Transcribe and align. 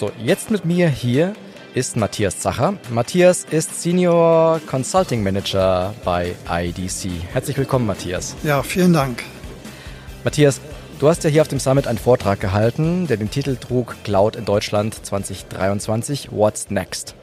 So, 0.00 0.10
jetzt 0.24 0.50
mit 0.50 0.64
mir 0.64 0.88
hier 0.88 1.34
ist 1.74 1.94
Matthias 1.98 2.38
Zacher. 2.38 2.72
Matthias 2.88 3.44
ist 3.50 3.82
Senior 3.82 4.58
Consulting 4.66 5.22
Manager 5.22 5.92
bei 6.06 6.34
IDC. 6.50 7.10
Herzlich 7.30 7.58
willkommen, 7.58 7.86
Matthias. 7.86 8.34
Ja, 8.42 8.62
vielen 8.62 8.94
Dank. 8.94 9.22
Matthias, 10.24 10.62
du 11.00 11.06
hast 11.06 11.22
ja 11.24 11.28
hier 11.28 11.42
auf 11.42 11.48
dem 11.48 11.60
Summit 11.60 11.86
einen 11.86 11.98
Vortrag 11.98 12.40
gehalten, 12.40 13.08
der 13.08 13.18
den 13.18 13.30
Titel 13.30 13.56
trug 13.56 13.94
Cloud 14.02 14.36
in 14.36 14.46
Deutschland 14.46 15.04
2023, 15.04 16.32
What's 16.32 16.70
Next? 16.70 17.14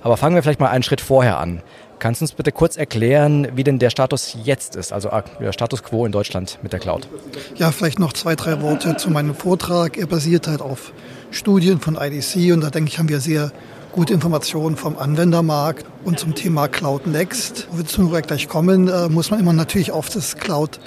Aber 0.00 0.16
fangen 0.16 0.36
wir 0.36 0.44
vielleicht 0.44 0.60
mal 0.60 0.70
einen 0.70 0.84
Schritt 0.84 1.00
vorher 1.00 1.40
an. 1.40 1.62
Kannst 1.98 2.20
du 2.20 2.24
uns 2.24 2.32
bitte 2.32 2.52
kurz 2.52 2.76
erklären, 2.76 3.48
wie 3.54 3.64
denn 3.64 3.78
der 3.78 3.90
Status 3.90 4.36
jetzt 4.44 4.76
ist, 4.76 4.92
also 4.92 5.08
äh, 5.08 5.22
der 5.40 5.52
Status 5.52 5.82
quo 5.82 6.06
in 6.06 6.12
Deutschland 6.12 6.58
mit 6.62 6.72
der 6.72 6.78
Cloud? 6.78 7.08
Ja, 7.56 7.72
vielleicht 7.72 7.98
noch 7.98 8.12
zwei, 8.12 8.36
drei 8.36 8.62
Worte 8.62 8.96
zu 8.96 9.10
meinem 9.10 9.34
Vortrag. 9.34 9.96
Er 9.96 10.06
basiert 10.06 10.46
halt 10.46 10.60
auf 10.60 10.92
Studien 11.30 11.80
von 11.80 11.96
IDC 11.96 12.52
und 12.52 12.60
da 12.60 12.70
denke 12.70 12.90
ich, 12.90 12.98
haben 12.98 13.08
wir 13.08 13.20
sehr 13.20 13.50
gute 13.90 14.14
Informationen 14.14 14.76
vom 14.76 14.96
Anwendermarkt 14.96 15.86
und 16.04 16.20
zum 16.20 16.36
Thema 16.36 16.68
Cloud 16.68 17.06
Next. 17.08 17.66
Wozu 17.72 18.12
wir 18.12 18.22
gleich 18.22 18.48
kommen, 18.48 18.86
äh, 18.86 19.08
muss 19.08 19.30
man 19.30 19.40
immer 19.40 19.52
natürlich 19.52 19.90
auf 19.90 20.08
das 20.08 20.36
Cloud 20.36 20.78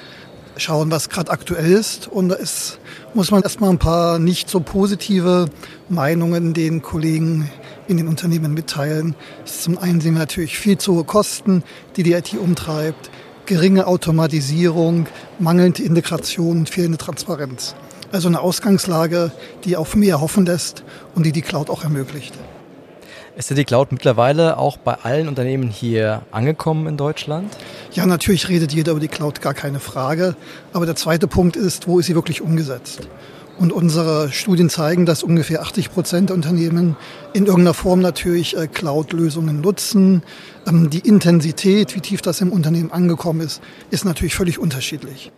schauen, 0.55 0.91
was 0.91 1.09
gerade 1.09 1.31
aktuell 1.31 1.71
ist. 1.71 2.07
Und 2.07 2.31
ist, 2.31 2.79
muss 3.13 3.31
man 3.31 3.43
erstmal 3.43 3.69
ein 3.69 3.79
paar 3.79 4.17
nicht 4.17 4.49
so 4.49 4.61
positive 4.61 5.47
Meinungen 5.89 6.53
den 6.53 6.81
Kollegen 6.81 7.49
in 7.91 7.97
den 7.97 8.07
Unternehmen 8.07 8.53
mitteilen. 8.53 9.15
Zum 9.45 9.77
einen 9.77 10.01
sehen 10.01 10.13
wir 10.13 10.19
natürlich 10.19 10.57
viel 10.57 10.77
zu 10.77 10.95
hohe 10.95 11.03
Kosten, 11.03 11.63
die 11.95 12.03
die 12.03 12.13
IT 12.13 12.33
umtreibt, 12.33 13.11
geringe 13.45 13.85
Automatisierung, 13.85 15.07
mangelnde 15.39 15.83
Integration 15.83 16.59
und 16.59 16.69
fehlende 16.69 16.97
Transparenz. 16.97 17.75
Also 18.11 18.27
eine 18.27 18.39
Ausgangslage, 18.39 19.31
die 19.65 19.77
auf 19.77 19.95
mehr 19.95 20.21
hoffen 20.21 20.45
lässt 20.45 20.83
und 21.15 21.25
die 21.25 21.31
die 21.31 21.41
Cloud 21.41 21.69
auch 21.69 21.83
ermöglicht. 21.83 22.33
Ist 23.37 23.49
denn 23.49 23.57
die 23.57 23.63
Cloud 23.63 23.91
mittlerweile 23.91 24.57
auch 24.57 24.77
bei 24.77 24.93
allen 24.95 25.27
Unternehmen 25.27 25.69
hier 25.69 26.21
angekommen 26.31 26.87
in 26.87 26.97
Deutschland? 26.97 27.55
Ja, 27.93 28.05
natürlich 28.05 28.49
redet 28.49 28.73
jeder 28.73 28.91
über 28.91 28.99
die 28.99 29.07
Cloud, 29.07 29.41
gar 29.41 29.53
keine 29.53 29.79
Frage. 29.79 30.35
Aber 30.73 30.85
der 30.85 30.95
zweite 30.95 31.27
Punkt 31.27 31.55
ist, 31.55 31.87
wo 31.87 31.99
ist 31.99 32.07
sie 32.07 32.15
wirklich 32.15 32.41
umgesetzt? 32.41 33.07
Und 33.57 33.71
unsere 33.71 34.31
Studien 34.31 34.69
zeigen, 34.69 35.05
dass 35.05 35.23
ungefähr 35.23 35.61
80 35.61 35.91
Prozent 35.91 36.29
der 36.29 36.35
Unternehmen 36.35 36.95
in 37.33 37.45
irgendeiner 37.45 37.73
Form 37.73 37.99
natürlich 37.99 38.57
äh, 38.57 38.67
Cloud-Lösungen 38.67 39.61
nutzen. 39.61 40.23
Ähm, 40.67 40.89
die 40.89 40.99
Intensität, 40.99 41.95
wie 41.95 41.99
tief 41.99 42.21
das 42.21 42.41
im 42.41 42.51
Unternehmen 42.51 42.91
angekommen 42.91 43.41
ist, 43.41 43.61
ist 43.91 44.05
natürlich 44.05 44.35
völlig 44.35 44.57
unterschiedlich. 44.57 45.31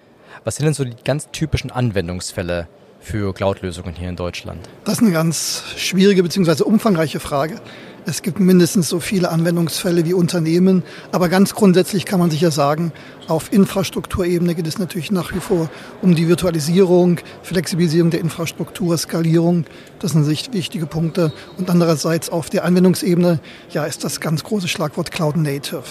Was 0.44 0.56
sind 0.56 0.66
denn 0.66 0.74
so 0.74 0.84
die 0.84 0.96
ganz 1.04 1.30
typischen 1.32 1.72
Anwendungsfälle 1.72 2.68
für 3.00 3.34
Cloud-Lösungen 3.34 3.94
hier 3.94 4.10
in 4.10 4.16
Deutschland? 4.16 4.70
Das 4.86 4.96
ist 4.96 5.02
eine 5.02 5.12
ganz 5.12 5.64
schwierige 5.76 6.24
bzw. 6.24 6.64
umfangreiche 6.64 7.20
Frage. 7.20 7.60
Es 8.06 8.22
gibt 8.22 8.40
mindestens 8.40 8.90
so 8.90 9.00
viele 9.00 9.30
Anwendungsfälle 9.30 10.04
wie 10.04 10.14
Unternehmen, 10.14 10.84
aber 11.14 11.30
ganz 11.30 11.56
grundsätzlich 11.56 12.06
kann 12.06 12.20
man 12.20 12.30
sicher 12.30 12.52
sagen, 12.52 12.92
auf 13.30 13.54
Infrastrukturebene 13.54 14.56
geht 14.56 14.68
es 14.68 14.78
natürlich 14.78 15.10
nach 15.10 15.34
wie 15.34 15.40
vor 15.40 15.70
um 16.02 16.14
die 16.14 16.28
Virtualisierung, 16.28 17.20
Flexibilisierung 17.44 18.10
der 18.10 18.20
Infrastruktur, 18.20 18.98
Skalierung. 18.98 19.66
Das 20.00 20.12
sind 20.12 20.26
sich 20.26 20.52
wichtige 20.52 20.86
Punkte. 20.86 21.32
Und 21.58 21.70
andererseits 21.70 22.30
auf 22.30 22.50
der 22.50 22.66
Anwendungsebene, 22.66 23.40
ja, 23.70 23.86
ist 23.86 24.04
das 24.04 24.20
ganz 24.20 24.44
große 24.44 24.68
Schlagwort 24.68 25.12
Cloud 25.12 25.38
Native. 25.38 25.84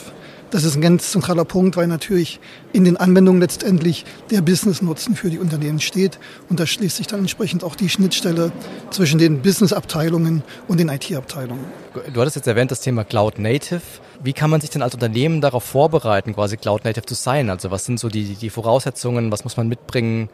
Das 0.53 0.65
ist 0.65 0.77
ein 0.77 0.83
ganz 0.83 1.11
zentraler 1.11 1.47
Punkt, 1.47 1.79
weil 1.79 1.87
natürlich 1.87 2.39
in 2.75 2.85
den 2.85 2.99
Anwendungen 2.99 3.41
letztendlich 3.41 4.05
der 4.31 4.43
Business-Nutzen 4.43 5.17
für 5.17 5.31
die 5.31 5.39
Unternehmen 5.39 5.81
steht. 5.81 6.19
Und 6.51 6.61
da 6.61 6.67
schließt 6.67 6.99
sich 6.99 7.07
dann 7.07 7.21
entsprechend 7.21 7.65
auch 7.65 7.75
die 7.75 7.89
Schnittstelle 7.89 8.53
zwischen 8.91 9.19
den 9.19 9.41
Business-Abteilungen 9.41 10.43
und 10.69 10.79
den 10.79 10.91
IT-Abteilungen. 10.91 11.65
Du 12.13 12.21
hattest 12.21 12.37
jetzt 12.37 12.47
erwähnt 12.47 12.71
das 12.71 12.83
Thema 12.83 13.03
Cloud 13.03 13.39
Native. 13.39 13.81
Wie 14.23 14.35
kann 14.35 14.51
man 14.51 14.61
sich 14.61 14.69
denn 14.69 14.83
als 14.83 14.93
Unternehmen 14.93 15.41
darauf 15.41 15.65
vorbereiten, 15.65 16.35
quasi 16.35 16.59
Cloud 16.59 16.85
Native 16.85 17.07
zu 17.07 17.15
sein? 17.15 17.49
Also 17.49 17.71
was 17.71 17.87
sind 17.87 17.99
so 17.99 18.11
die, 18.11 18.35
die 18.35 18.51
Voraussetzungen? 18.51 19.33
Was 19.33 19.45
muss 19.45 19.57
man 19.57 19.69
mitbringen? 19.69 20.29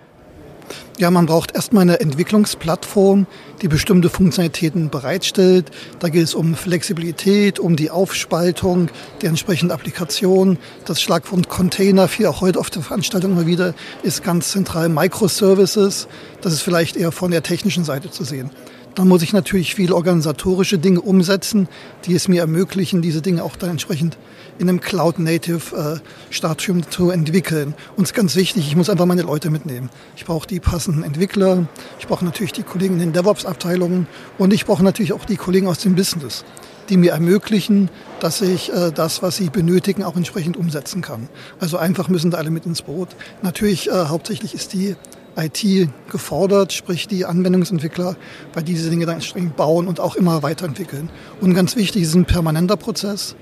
Ja, 0.98 1.12
man 1.12 1.26
braucht 1.26 1.54
erstmal 1.54 1.82
eine 1.82 2.00
Entwicklungsplattform, 2.00 3.28
die 3.62 3.68
bestimmte 3.68 4.10
Funktionalitäten 4.10 4.90
bereitstellt. 4.90 5.70
Da 6.00 6.08
geht 6.08 6.24
es 6.24 6.34
um 6.34 6.56
Flexibilität, 6.56 7.60
um 7.60 7.76
die 7.76 7.92
Aufspaltung 7.92 8.90
der 9.22 9.28
entsprechenden 9.28 9.70
Applikation. 9.70 10.58
Das 10.86 11.00
Schlagwort 11.00 11.48
Container, 11.48 12.08
viel 12.08 12.26
auch 12.26 12.40
heute 12.40 12.58
auf 12.58 12.70
der 12.70 12.82
Veranstaltung 12.82 13.30
immer 13.30 13.46
wieder, 13.46 13.74
ist 14.02 14.24
ganz 14.24 14.50
zentral 14.50 14.88
Microservices. 14.88 16.08
Das 16.40 16.52
ist 16.52 16.62
vielleicht 16.62 16.96
eher 16.96 17.12
von 17.12 17.30
der 17.30 17.44
technischen 17.44 17.84
Seite 17.84 18.10
zu 18.10 18.24
sehen. 18.24 18.50
Dann 18.94 19.08
muss 19.08 19.22
ich 19.22 19.32
natürlich 19.32 19.74
viele 19.74 19.94
organisatorische 19.94 20.78
Dinge 20.78 21.00
umsetzen, 21.00 21.68
die 22.04 22.14
es 22.14 22.28
mir 22.28 22.40
ermöglichen, 22.40 23.02
diese 23.02 23.22
Dinge 23.22 23.44
auch 23.44 23.56
dann 23.56 23.70
entsprechend 23.70 24.18
in 24.58 24.68
einem 24.68 24.80
Cloud-Native-Stadium 24.80 26.78
äh, 26.78 26.90
zu 26.90 27.10
entwickeln. 27.10 27.74
Und 27.96 28.04
es 28.04 28.10
ist 28.10 28.14
ganz 28.14 28.34
wichtig, 28.34 28.66
ich 28.66 28.76
muss 28.76 28.90
einfach 28.90 29.06
meine 29.06 29.22
Leute 29.22 29.50
mitnehmen. 29.50 29.88
Ich 30.16 30.24
brauche 30.24 30.48
die 30.48 30.60
passenden 30.60 31.04
Entwickler, 31.04 31.68
ich 32.00 32.08
brauche 32.08 32.24
natürlich 32.24 32.52
die 32.52 32.64
Kollegen 32.64 32.94
in 32.94 33.00
den 33.00 33.12
DevOps-Abteilungen 33.12 34.08
und 34.36 34.52
ich 34.52 34.66
brauche 34.66 34.82
natürlich 34.82 35.12
auch 35.12 35.24
die 35.24 35.36
Kollegen 35.36 35.68
aus 35.68 35.78
dem 35.78 35.94
Business 35.94 36.44
die 36.88 36.96
mir 36.96 37.12
ermöglichen, 37.12 37.90
dass 38.20 38.40
ich 38.40 38.72
äh, 38.72 38.90
das, 38.92 39.22
was 39.22 39.36
sie 39.36 39.50
benötigen, 39.50 40.02
auch 40.02 40.16
entsprechend 40.16 40.56
umsetzen 40.56 41.02
kann. 41.02 41.28
Also 41.60 41.76
einfach 41.76 42.08
müssen 42.08 42.30
da 42.30 42.38
alle 42.38 42.50
mit 42.50 42.66
ins 42.66 42.82
Boot. 42.82 43.08
Natürlich, 43.42 43.88
äh, 43.88 44.06
hauptsächlich 44.06 44.54
ist 44.54 44.72
die 44.72 44.96
IT 45.38 45.88
gefordert, 46.10 46.72
sprich 46.72 47.06
die 47.06 47.24
Anwendungsentwickler, 47.24 48.16
weil 48.54 48.62
diese 48.62 48.90
Dinge 48.90 49.06
dann 49.06 49.16
entsprechend 49.16 49.56
bauen 49.56 49.88
und 49.88 50.00
auch 50.00 50.16
immer 50.16 50.42
weiterentwickeln. 50.42 51.10
Und 51.40 51.54
ganz 51.54 51.76
wichtig 51.76 52.02
ist 52.02 52.14
ein 52.14 52.24
permanenter 52.24 52.76
Prozess. 52.76 53.36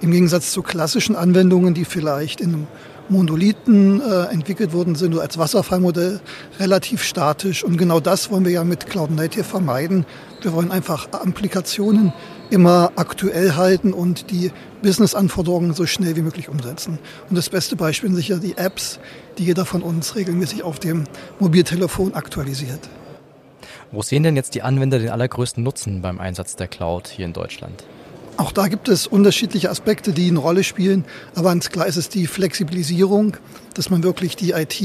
Im 0.00 0.10
Gegensatz 0.10 0.52
zu 0.52 0.62
klassischen 0.62 1.16
Anwendungen, 1.16 1.74
die 1.74 1.84
vielleicht 1.84 2.40
in 2.40 2.54
einem 2.54 2.66
Monolithen 3.08 4.00
äh, 4.00 4.24
entwickelt 4.32 4.72
worden 4.72 4.94
sind 4.94 5.12
oder 5.14 5.22
als 5.22 5.38
Wasserfallmodell 5.38 6.20
relativ 6.58 7.02
statisch. 7.02 7.62
Und 7.62 7.76
genau 7.76 8.00
das 8.00 8.30
wollen 8.30 8.44
wir 8.44 8.52
ja 8.52 8.64
mit 8.64 8.86
Cloud 8.86 9.10
Native 9.10 9.44
vermeiden. 9.44 10.06
Wir 10.40 10.52
wollen 10.52 10.70
einfach 10.70 11.08
Applikationen 11.12 12.12
immer 12.52 12.92
aktuell 12.96 13.54
halten 13.56 13.94
und 13.94 14.30
die 14.30 14.52
Business-Anforderungen 14.82 15.72
so 15.72 15.86
schnell 15.86 16.16
wie 16.16 16.22
möglich 16.22 16.50
umsetzen. 16.50 16.98
Und 17.30 17.36
das 17.36 17.48
beste 17.48 17.76
Beispiel 17.76 18.10
sind 18.10 18.16
sicher 18.16 18.36
die 18.36 18.58
Apps, 18.58 19.00
die 19.38 19.44
jeder 19.44 19.64
von 19.64 19.82
uns 19.82 20.14
regelmäßig 20.16 20.62
auf 20.62 20.78
dem 20.78 21.04
Mobiltelefon 21.40 22.14
aktualisiert. 22.14 22.90
Wo 23.90 24.02
sehen 24.02 24.22
denn 24.22 24.36
jetzt 24.36 24.54
die 24.54 24.62
Anwender 24.62 24.98
den 24.98 25.08
allergrößten 25.08 25.62
Nutzen 25.62 26.02
beim 26.02 26.20
Einsatz 26.20 26.54
der 26.56 26.68
Cloud 26.68 27.08
hier 27.08 27.24
in 27.24 27.32
Deutschland? 27.32 27.84
Auch 28.38 28.50
da 28.50 28.68
gibt 28.68 28.88
es 28.88 29.06
unterschiedliche 29.06 29.70
Aspekte, 29.70 30.12
die 30.12 30.28
eine 30.28 30.38
Rolle 30.38 30.64
spielen. 30.64 31.04
Aber 31.34 31.50
ganz 31.50 31.68
klar 31.68 31.86
ist 31.86 31.96
es 31.96 32.08
die 32.08 32.26
Flexibilisierung, 32.26 33.36
dass 33.74 33.90
man 33.90 34.02
wirklich 34.02 34.36
die 34.36 34.52
IT, 34.52 34.80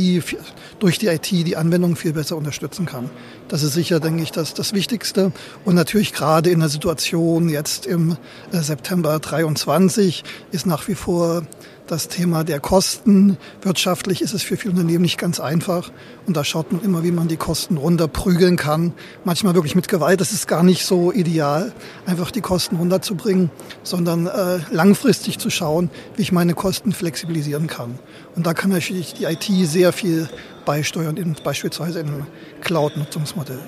durch 0.79 0.99
die 0.99 1.07
IT 1.07 1.31
die 1.31 1.55
Anwendung 1.55 1.95
viel 1.95 2.13
besser 2.13 2.35
unterstützen 2.35 2.85
kann. 2.85 3.09
Das 3.47 3.63
ist 3.63 3.73
sicher, 3.73 4.01
denke 4.01 4.21
ich, 4.21 4.31
das, 4.31 4.53
das 4.53 4.73
Wichtigste. 4.73 5.31
Und 5.63 5.75
natürlich 5.75 6.13
gerade 6.13 6.49
in 6.49 6.59
der 6.59 6.69
Situation 6.69 7.47
jetzt 7.47 7.85
im 7.85 8.17
äh, 8.51 8.59
September 8.59 9.17
23 9.17 10.23
ist 10.51 10.65
nach 10.65 10.87
wie 10.89 10.95
vor 10.95 11.43
das 11.91 12.07
Thema 12.07 12.43
der 12.43 12.59
Kosten. 12.59 13.37
Wirtschaftlich 13.61 14.21
ist 14.21 14.33
es 14.33 14.43
für 14.43 14.57
viele 14.57 14.71
Unternehmen 14.71 15.01
nicht 15.01 15.17
ganz 15.17 15.39
einfach. 15.39 15.91
Und 16.25 16.37
da 16.37 16.43
schaut 16.43 16.71
man 16.71 16.83
immer, 16.83 17.03
wie 17.03 17.11
man 17.11 17.27
die 17.27 17.37
Kosten 17.37 17.77
runterprügeln 17.77 18.57
kann. 18.57 18.93
Manchmal 19.23 19.55
wirklich 19.55 19.75
mit 19.75 19.87
Gewalt. 19.87 20.21
Das 20.21 20.31
ist 20.31 20.47
gar 20.47 20.63
nicht 20.63 20.85
so 20.85 21.11
ideal, 21.11 21.73
einfach 22.05 22.31
die 22.31 22.41
Kosten 22.41 22.75
runterzubringen, 22.75 23.49
sondern 23.83 24.27
äh, 24.27 24.59
langfristig 24.71 25.39
zu 25.39 25.49
schauen, 25.49 25.89
wie 26.15 26.21
ich 26.21 26.31
meine 26.31 26.53
Kosten 26.53 26.91
flexibilisieren 26.91 27.67
kann. 27.67 27.99
Und 28.35 28.45
da 28.45 28.53
kann 28.53 28.69
natürlich 28.69 29.13
die 29.13 29.25
IT 29.25 29.45
sehr 29.67 29.93
viel 29.93 30.29
beisteuern, 30.65 31.17
in, 31.17 31.35
beispielsweise 31.43 31.99
in 32.01 32.07
einem 32.07 32.27
Cloud-Nutzungsmodell. 32.61 33.59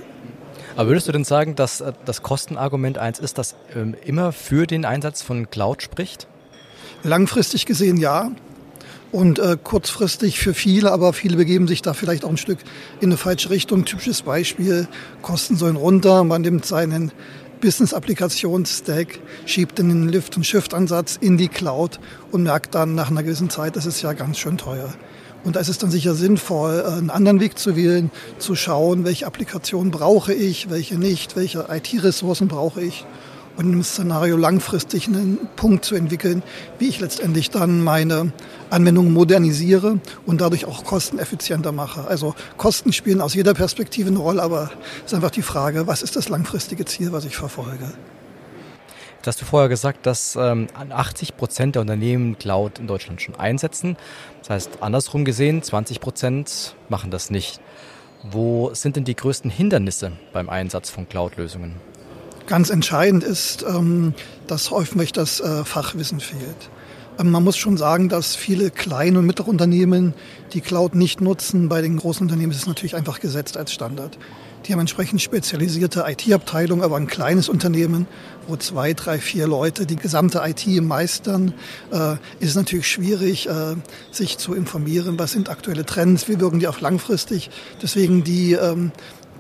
Aber 0.75 0.89
würdest 0.89 1.07
du 1.07 1.11
denn 1.11 1.23
sagen, 1.23 1.55
dass 1.55 1.81
äh, 1.81 1.93
das 2.05 2.21
Kostenargument 2.21 2.97
eins 2.97 3.19
ist, 3.19 3.37
das 3.37 3.55
ähm, 3.75 3.95
immer 4.05 4.31
für 4.31 4.67
den 4.67 4.85
Einsatz 4.85 5.21
von 5.21 5.49
Cloud 5.49 5.81
spricht? 5.81 6.27
Langfristig 7.03 7.65
gesehen 7.65 7.97
ja. 7.97 8.31
Und 9.11 9.39
äh, 9.39 9.57
kurzfristig 9.61 10.37
für 10.39 10.53
viele, 10.53 10.91
aber 10.91 11.13
viele 11.13 11.37
begeben 11.37 11.67
sich 11.67 11.81
da 11.81 11.93
vielleicht 11.93 12.23
auch 12.23 12.29
ein 12.29 12.37
Stück 12.37 12.59
in 12.99 13.09
eine 13.09 13.17
falsche 13.17 13.49
Richtung. 13.49 13.85
Typisches 13.85 14.21
Beispiel, 14.21 14.87
Kosten 15.23 15.55
sollen 15.55 15.77
runter, 15.77 16.23
man 16.23 16.43
nimmt 16.43 16.63
seinen 16.63 17.11
Business-Applikations-Stack, 17.59 19.19
schiebt 19.45 19.79
den 19.79 20.09
Lift- 20.09 20.37
und 20.37 20.45
Shift-Ansatz 20.45 21.17
in 21.19 21.37
die 21.37 21.47
Cloud 21.47 21.99
und 22.31 22.43
merkt 22.43 22.75
dann 22.75 22.93
nach 22.93 23.09
einer 23.09 23.23
gewissen 23.23 23.49
Zeit, 23.49 23.75
das 23.75 23.87
ist 23.87 24.01
ja 24.03 24.13
ganz 24.13 24.37
schön 24.37 24.57
teuer. 24.57 24.93
Und 25.43 25.55
da 25.55 25.59
ist 25.59 25.69
es 25.69 25.79
dann 25.79 25.89
sicher 25.89 26.13
sinnvoll, 26.13 26.83
äh, 26.85 26.91
einen 26.91 27.09
anderen 27.09 27.39
Weg 27.39 27.57
zu 27.57 27.75
wählen, 27.75 28.11
zu 28.37 28.55
schauen, 28.55 29.05
welche 29.05 29.25
Applikationen 29.25 29.89
brauche 29.89 30.33
ich, 30.33 30.69
welche 30.69 30.99
nicht, 30.99 31.35
welche 31.35 31.65
IT-Ressourcen 31.69 32.47
brauche 32.47 32.81
ich 32.81 33.05
und 33.59 33.73
im 33.73 33.83
Szenario 33.83 34.37
langfristig 34.37 35.07
einen 35.07 35.37
Punkt 35.57 35.83
zu 35.83 35.95
entwickeln, 35.95 36.43
wie 36.77 36.87
ich 36.87 37.01
letztendlich 37.01 37.49
dann 37.49 37.83
meine 37.83 38.31
Anwendung 38.69 39.11
modernisiere 39.11 39.99
und 40.25 40.39
dadurch 40.39 40.63
auch 40.63 40.85
kosteneffizienter 40.85 41.73
mache. 41.73 42.07
Also 42.07 42.35
Kosten 42.55 42.93
spielen 42.93 43.19
aus 43.19 43.33
jeder 43.33 43.53
Perspektive 43.53 44.07
eine 44.07 44.19
Rolle, 44.19 44.43
aber 44.43 44.71
es 44.99 45.11
ist 45.11 45.13
einfach 45.13 45.31
die 45.31 45.41
Frage, 45.41 45.87
was 45.87 46.03
ist 46.03 46.15
das 46.15 46.29
langfristige 46.29 46.85
Ziel, 46.85 47.11
was 47.11 47.25
ich 47.25 47.35
verfolge. 47.35 47.91
Jetzt 49.17 49.27
hast 49.27 49.41
du 49.41 49.45
vorher 49.45 49.67
gesagt, 49.67 50.05
dass 50.05 50.37
ähm, 50.37 50.67
80 50.89 51.35
Prozent 51.35 51.75
der 51.75 51.81
Unternehmen 51.81 52.37
Cloud 52.39 52.79
in 52.79 52.87
Deutschland 52.87 53.21
schon 53.21 53.35
einsetzen. 53.35 53.97
Das 54.39 54.51
heißt, 54.51 54.69
andersrum 54.79 55.25
gesehen, 55.25 55.61
20 55.61 55.99
Prozent 55.99 56.75
machen 56.87 57.11
das 57.11 57.29
nicht. 57.29 57.59
Wo 58.23 58.73
sind 58.73 58.95
denn 58.95 59.03
die 59.03 59.17
größten 59.17 59.51
Hindernisse 59.51 60.13
beim 60.31 60.47
Einsatz 60.47 60.89
von 60.89 61.09
Cloud-Lösungen? 61.09 61.88
Ganz 62.49 62.71
entscheidend 62.71 63.23
ist, 63.23 63.61
ähm, 63.61 64.15
dass 64.47 64.71
häufig 64.71 65.11
das 65.11 65.39
äh, 65.39 65.63
Fachwissen 65.63 66.19
fehlt. 66.19 66.71
Ähm, 67.19 67.29
man 67.29 67.43
muss 67.43 67.57
schon 67.57 67.77
sagen, 67.77 68.09
dass 68.09 68.35
viele 68.35 68.71
kleine 68.71 69.19
und 69.19 69.27
mittlere 69.27 69.49
Unternehmen 69.49 70.15
die 70.53 70.61
Cloud 70.61 70.95
nicht 70.95 71.21
nutzen. 71.21 71.69
Bei 71.69 71.83
den 71.83 71.97
großen 71.97 72.23
Unternehmen 72.23 72.51
ist 72.51 72.57
es 72.57 72.65
natürlich 72.65 72.95
einfach 72.95 73.19
gesetzt 73.19 73.55
als 73.55 73.71
Standard. 73.71 74.17
Die 74.65 74.73
haben 74.73 74.79
entsprechend 74.79 75.21
spezialisierte 75.21 76.05
IT-Abteilungen, 76.07 76.81
aber 76.81 76.97
ein 76.97 77.05
kleines 77.05 77.49
Unternehmen, 77.49 78.07
wo 78.47 78.55
zwei, 78.55 78.95
drei, 78.95 79.19
vier 79.19 79.45
Leute 79.45 79.85
die 79.85 79.95
gesamte 79.95 80.41
IT 80.43 80.65
meistern, 80.81 81.53
äh, 81.91 82.15
ist 82.39 82.55
natürlich 82.55 82.87
schwierig, 82.87 83.47
äh, 83.47 83.75
sich 84.09 84.39
zu 84.39 84.55
informieren, 84.55 85.19
was 85.19 85.33
sind 85.33 85.49
aktuelle 85.49 85.85
Trends, 85.85 86.27
wie 86.27 86.39
wirken 86.39 86.59
die 86.59 86.67
auch 86.67 86.81
langfristig. 86.81 87.51
Deswegen 87.83 88.23
die 88.23 88.53
ähm, 88.53 88.91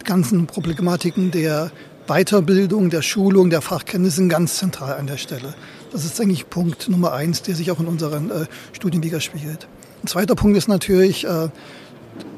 ganzen 0.03 0.45
Problematiken 0.45 1.31
der 1.31 1.71
Weiterbildung, 2.09 2.89
der 2.89 3.03
Schulung, 3.03 3.51
der 3.51 3.61
Fachkenntnisse 3.61 4.17
sind 4.17 4.29
ganz 4.29 4.57
zentral 4.57 4.97
an 4.97 5.05
der 5.05 5.17
Stelle. 5.17 5.53
Das 5.91 6.05
ist 6.05 6.19
eigentlich 6.19 6.49
Punkt 6.49 6.89
Nummer 6.89 7.13
eins, 7.13 7.43
der 7.43 7.55
sich 7.55 7.69
auch 7.69 7.79
in 7.79 7.85
unseren 7.85 8.31
äh, 8.31 8.45
Studien 8.73 9.03
widerspiegelt. 9.03 9.67
Ein 10.03 10.07
zweiter 10.07 10.33
Punkt 10.33 10.57
ist 10.57 10.67
natürlich, 10.67 11.25
äh, 11.25 11.49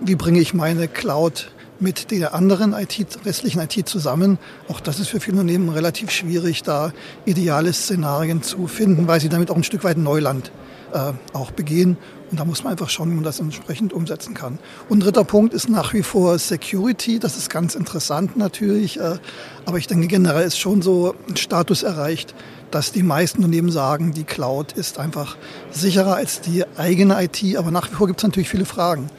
wie 0.02 0.16
bringe 0.16 0.40
ich 0.40 0.54
meine 0.54 0.90
Cloud 0.90 1.52
mit 1.82 2.12
der 2.12 2.34
anderen 2.34 2.74
IT, 2.74 3.20
restlichen 3.26 3.60
IT 3.60 3.88
zusammen. 3.90 4.38
Auch 4.68 4.80
das 4.80 5.00
ist 5.00 5.10
für 5.10 5.20
viele 5.20 5.40
Unternehmen 5.40 5.70
relativ 5.70 6.12
schwierig, 6.12 6.64
da 6.64 6.94
ideale 7.26 7.74
Szenarien 7.74 8.44
zu 8.44 8.68
finden, 8.68 9.08
weil 9.08 9.20
sie 9.20 9.30
damit 9.30 9.50
auch 9.52 9.56
ein 9.56 9.64
Stück 9.64 9.84
weit 9.84 9.98
Neuland 9.98 10.52
äh, 10.94 11.14
auch 11.34 11.52
begehen. 11.52 11.98
Und 12.30 12.40
da 12.40 12.46
muss 12.46 12.64
man 12.64 12.72
einfach 12.72 12.90
schauen, 12.90 13.10
wie 13.12 13.16
man 13.16 13.24
das 13.24 13.40
entsprechend 13.40 13.92
umsetzen 13.92 14.34
kann. 14.34 14.58
Und 14.88 15.02
dritter 15.02 15.26
Punkt 15.26 15.54
ist 15.54 15.68
nach 15.68 15.94
wie 15.94 16.04
vor 16.04 16.38
Security. 16.40 17.20
Das 17.20 17.36
ist 17.36 17.50
ganz 17.50 17.76
interessant 17.76 18.38
natürlich. 18.38 19.00
Äh, 19.00 19.18
aber 19.66 19.78
ich 19.78 19.88
denke, 19.88 20.08
generell 20.08 20.46
ist 20.46 20.58
schon 20.58 20.82
so 20.82 21.16
ein 21.28 21.36
Status 21.36 21.84
erreicht, 21.84 22.34
dass 22.70 22.94
die 22.94 23.04
meisten 23.04 23.40
Unternehmen 23.40 23.70
sagen, 23.70 24.14
die 24.14 24.24
Cloud 24.24 24.72
ist 24.74 24.98
einfach 24.98 25.36
sicherer 25.72 26.16
als 26.16 26.40
die 26.40 26.64
eigene 26.78 27.22
IT. 27.22 27.58
Aber 27.58 27.70
nach 27.70 27.92
wie 27.92 27.96
vor 27.96 28.08
gibt 28.08 28.22
es 28.22 28.24
natürlich 28.24 28.50
viele 28.50 28.66
Fragen 28.66 29.10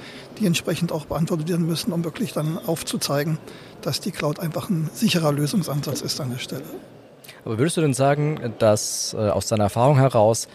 die 0.42 0.46
entsprechend 0.46 0.92
auch 0.92 1.06
beantwortet 1.06 1.48
werden 1.48 1.66
müssen, 1.66 1.92
um 1.92 2.04
wirklich 2.04 2.32
dann 2.32 2.58
aufzuzeigen, 2.66 3.38
dass 3.80 4.00
die 4.00 4.10
Cloud 4.10 4.40
einfach 4.40 4.68
ein 4.68 4.90
sicherer 4.92 5.32
Lösungsansatz 5.32 6.02
ist 6.02 6.20
an 6.20 6.30
der 6.30 6.38
Stelle. 6.38 6.64
Aber 7.44 7.58
würdest 7.58 7.76
du 7.76 7.80
denn 7.80 7.94
sagen, 7.94 8.52
dass 8.58 9.14
äh, 9.14 9.28
aus 9.28 9.46
deiner 9.46 9.64
Erfahrung 9.64 9.96
heraus 9.96 10.48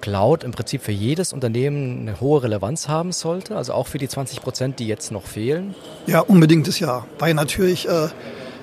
Cloud 0.00 0.44
im 0.44 0.52
Prinzip 0.52 0.82
für 0.82 0.92
jedes 0.92 1.32
Unternehmen 1.32 2.00
eine 2.00 2.20
hohe 2.20 2.42
Relevanz 2.42 2.88
haben 2.88 3.12
sollte, 3.12 3.56
also 3.56 3.72
auch 3.72 3.86
für 3.86 3.98
die 3.98 4.08
20 4.08 4.40
Prozent, 4.42 4.78
die 4.78 4.86
jetzt 4.86 5.10
noch 5.10 5.24
fehlen? 5.24 5.74
Ja, 6.06 6.20
unbedingtes 6.20 6.78
Ja, 6.78 7.06
weil 7.18 7.34
natürlich 7.34 7.88
äh, 7.88 8.08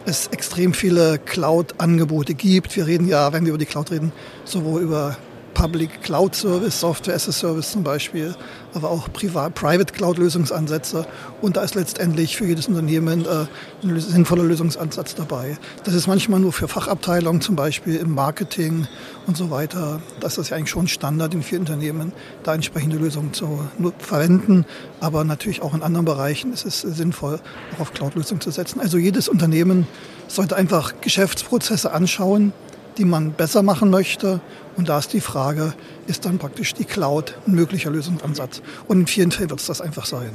es 0.06 0.28
extrem 0.28 0.74
viele 0.74 1.20
Cloud-Angebote 1.20 2.34
gibt. 2.34 2.76
Wir 2.76 2.88
reden 2.88 3.08
ja, 3.08 3.34
wenn 3.34 3.46
wir 3.46 3.50
über 3.50 3.58
die 3.58 3.66
Cloud 3.66 3.92
reden, 3.92 4.12
sowohl 4.46 4.82
über 4.82 5.18
Public 5.62 6.02
Cloud 6.02 6.34
Service, 6.34 6.80
Software 6.80 7.14
as 7.14 7.30
a 7.30 7.32
Service 7.32 7.72
zum 7.72 7.84
Beispiel, 7.84 8.34
aber 8.74 8.90
auch 8.90 9.14
Privat, 9.14 9.54
Private 9.54 9.94
Cloud 9.94 10.18
Lösungsansätze. 10.18 11.06
Und 11.40 11.56
da 11.56 11.62
ist 11.62 11.76
letztendlich 11.76 12.36
für 12.36 12.46
jedes 12.46 12.68
Unternehmen 12.68 13.28
äh, 13.28 13.46
ein 13.84 14.00
sinnvoller 14.00 14.44
Lösungsansatz 14.44 15.14
dabei. 15.14 15.60
Das 15.84 15.94
ist 15.94 16.08
manchmal 16.08 16.40
nur 16.40 16.52
für 16.52 16.68
Fachabteilungen, 16.68 17.42
zum 17.42 17.56
Beispiel 17.56 17.98
im 17.98 18.16
Marketing 18.16 18.88
und 19.28 19.38
so 19.38 19.52
weiter. 19.52 20.02
Das 20.20 20.40
ist 20.40 20.50
ja 20.50 20.58
eigentlich 20.58 20.72
schon 20.72 20.88
Standard 20.88 21.36
in 21.36 21.44
vielen 21.44 21.62
Unternehmen, 21.62 22.12
da 22.42 22.56
entsprechende 22.56 22.98
Lösungen 22.98 23.32
zu 23.32 23.60
verwenden. 24.00 24.66
Aber 25.00 25.24
natürlich 25.24 25.62
auch 25.62 25.76
in 25.76 25.84
anderen 25.84 26.06
Bereichen 26.08 26.54
ist 26.54 26.66
es 26.66 26.82
sinnvoll, 26.82 27.40
auch 27.76 27.82
auf 27.82 27.94
Cloud-Lösungen 27.94 28.42
zu 28.42 28.50
setzen. 28.50 28.80
Also 28.80 28.98
jedes 28.98 29.30
Unternehmen 29.30 29.86
sollte 30.28 30.56
einfach 30.56 30.96
Geschäftsprozesse 31.02 31.92
anschauen, 31.92 32.52
die 32.98 33.06
man 33.06 33.34
besser 33.34 33.64
machen 33.64 33.90
möchte. 33.90 34.42
Und 34.78 34.90
da 34.90 35.00
ist 35.00 35.14
die 35.14 35.22
Frage, 35.22 35.74
ist 36.08 36.26
dann 36.26 36.38
praktisch 36.38 36.74
die 36.74 36.86
Cloud 36.86 37.38
ein 37.48 37.56
möglicher 37.56 37.90
Lösungsansatz? 37.90 38.62
Und 38.88 39.02
in 39.02 39.08
vielen 39.08 39.32
Fällen 39.32 39.50
wird 39.50 39.60
es 39.60 39.68
das 39.68 39.82
einfach 39.82 40.06
sein. 40.06 40.32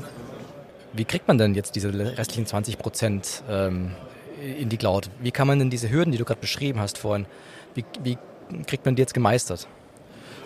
Wie 0.93 1.05
kriegt 1.05 1.29
man 1.29 1.39
denn 1.39 1.55
jetzt 1.55 1.75
diese 1.77 1.93
restlichen 1.93 2.47
20 2.47 2.79
Prozent 2.79 3.43
ähm, 3.51 3.91
in 4.59 4.69
die 4.69 4.77
Cloud? 4.77 5.11
Wie 5.21 5.31
kann 5.31 5.47
man 5.47 5.59
denn 5.59 5.71
diese 5.71 5.91
Hürden, 5.91 6.13
die 6.13 6.19
du 6.19 6.25
gerade 6.25 6.41
beschrieben 6.41 6.81
hast 6.81 6.99
vorhin, 6.99 7.27
wie, 7.75 7.85
wie 8.03 8.17
kriegt 8.67 8.87
man 8.87 8.97
die 8.97 9.03
jetzt 9.03 9.15
gemeistert? 9.15 9.67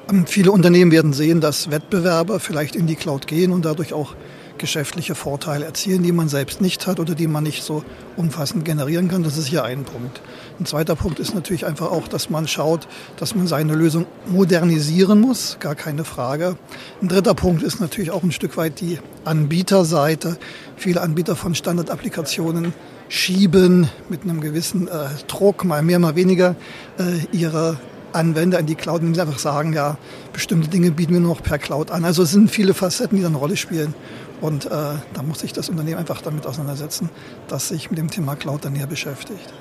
Ähm, 0.08 0.26
viele 0.26 0.50
Unternehmen 0.50 0.90
werden 0.90 1.12
sehen, 1.12 1.40
dass 1.40 1.70
Wettbewerber 1.70 2.40
vielleicht 2.40 2.74
in 2.74 2.86
die 2.86 2.96
Cloud 2.96 3.26
gehen 3.26 3.52
und 3.52 3.64
dadurch 3.64 3.92
auch 3.92 4.14
geschäftliche 4.60 5.16
Vorteile 5.16 5.64
erzielen, 5.64 6.04
die 6.04 6.12
man 6.12 6.28
selbst 6.28 6.60
nicht 6.60 6.86
hat 6.86 7.00
oder 7.00 7.16
die 7.16 7.26
man 7.26 7.42
nicht 7.42 7.64
so 7.64 7.82
umfassend 8.16 8.64
generieren 8.64 9.08
kann. 9.08 9.24
Das 9.24 9.36
ist 9.36 9.46
hier 9.46 9.64
ein 9.64 9.82
Punkt. 9.84 10.20
Ein 10.60 10.66
zweiter 10.66 10.94
Punkt 10.94 11.18
ist 11.18 11.34
natürlich 11.34 11.66
einfach 11.66 11.90
auch, 11.90 12.06
dass 12.06 12.30
man 12.30 12.46
schaut, 12.46 12.86
dass 13.16 13.34
man 13.34 13.48
seine 13.48 13.74
Lösung 13.74 14.06
modernisieren 14.26 15.20
muss, 15.20 15.56
gar 15.58 15.74
keine 15.74 16.04
Frage. 16.04 16.56
Ein 17.02 17.08
dritter 17.08 17.34
Punkt 17.34 17.62
ist 17.62 17.80
natürlich 17.80 18.10
auch 18.12 18.22
ein 18.22 18.30
Stück 18.30 18.56
weit 18.56 18.80
die 18.80 18.98
Anbieterseite. 19.24 20.36
Viele 20.76 21.00
Anbieter 21.00 21.34
von 21.34 21.54
Standardapplikationen 21.54 22.72
schieben 23.08 23.88
mit 24.08 24.22
einem 24.22 24.40
gewissen 24.40 24.86
äh, 24.86 25.08
Druck, 25.26 25.64
mal 25.64 25.82
mehr, 25.82 25.98
mal 25.98 26.14
weniger, 26.14 26.54
äh, 26.98 27.36
ihre 27.36 27.78
Anwender 28.12 28.58
in 28.58 28.66
die 28.66 28.74
Cloud, 28.74 29.00
indem 29.00 29.14
sie 29.14 29.20
einfach 29.20 29.38
sagen, 29.38 29.72
ja, 29.72 29.98
bestimmte 30.32 30.68
Dinge 30.68 30.90
bieten 30.90 31.12
wir 31.12 31.20
nur 31.20 31.34
noch 31.34 31.42
per 31.42 31.58
Cloud 31.58 31.90
an. 31.90 32.04
Also 32.04 32.22
es 32.22 32.30
sind 32.30 32.50
viele 32.50 32.74
Facetten, 32.74 33.16
die 33.16 33.22
da 33.22 33.28
eine 33.28 33.36
Rolle 33.36 33.56
spielen. 33.56 33.94
Und 34.40 34.66
äh, 34.66 34.70
da 34.70 35.22
muss 35.22 35.40
sich 35.40 35.52
das 35.52 35.68
Unternehmen 35.68 35.98
einfach 35.98 36.22
damit 36.22 36.46
auseinandersetzen, 36.46 37.10
dass 37.48 37.68
sich 37.68 37.90
mit 37.90 37.98
dem 37.98 38.10
Thema 38.10 38.36
Cloud 38.36 38.64
dann 38.64 38.72
näher 38.72 38.86
beschäftigt. 38.86 39.52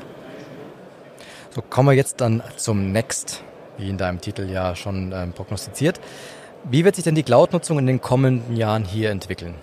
So 1.51 1.61
kommen 1.61 1.89
wir 1.89 1.93
jetzt 1.93 2.21
dann 2.21 2.43
zum 2.55 2.91
Next, 2.91 3.43
wie 3.77 3.89
in 3.89 3.97
deinem 3.97 4.21
Titel 4.21 4.49
ja 4.49 4.75
schon 4.75 5.11
ähm, 5.11 5.33
prognostiziert. 5.33 5.99
Wie 6.63 6.85
wird 6.85 6.95
sich 6.95 7.03
denn 7.03 7.15
die 7.15 7.23
Cloud-Nutzung 7.23 7.79
in 7.79 7.87
den 7.87 8.01
kommenden 8.01 8.55
Jahren 8.55 8.85
hier 8.85 9.11
entwickeln? 9.11 9.55